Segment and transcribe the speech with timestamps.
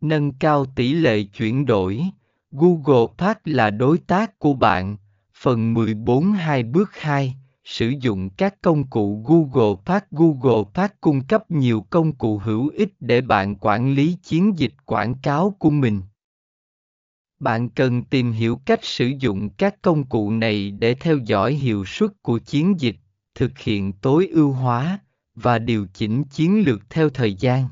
[0.00, 2.02] Nâng cao tỷ lệ chuyển đổi.
[2.52, 4.96] Google Pack là đối tác của bạn.
[5.34, 11.24] Phần 14 hai bước 2 Sử dụng các công cụ Google Pack Google Pack cung
[11.24, 15.70] cấp nhiều công cụ hữu ích để bạn quản lý chiến dịch quảng cáo của
[15.70, 16.02] mình.
[17.40, 21.84] Bạn cần tìm hiểu cách sử dụng các công cụ này để theo dõi hiệu
[21.84, 22.96] suất của chiến dịch,
[23.34, 24.98] thực hiện tối ưu hóa
[25.34, 27.68] và điều chỉnh chiến lược theo thời gian.